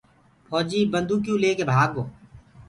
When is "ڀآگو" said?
1.69-2.03